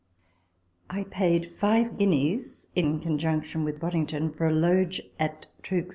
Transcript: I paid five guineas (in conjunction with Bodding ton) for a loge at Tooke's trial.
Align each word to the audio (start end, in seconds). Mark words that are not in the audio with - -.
I 0.89 1.03
paid 1.03 1.51
five 1.53 1.95
guineas 1.95 2.65
(in 2.73 3.01
conjunction 3.01 3.63
with 3.63 3.79
Bodding 3.79 4.07
ton) 4.07 4.31
for 4.33 4.47
a 4.47 4.51
loge 4.51 4.99
at 5.19 5.45
Tooke's 5.61 5.89
trial. 5.89 5.89